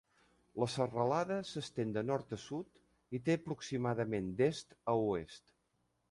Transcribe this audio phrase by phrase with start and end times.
[0.61, 2.81] La serralada s'estén de nord a sud
[3.17, 5.53] i té aproximadament d'est a oest.